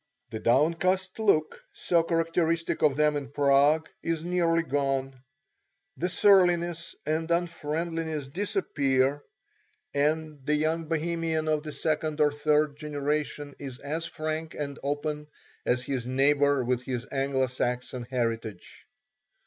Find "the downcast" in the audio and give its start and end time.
0.31-1.19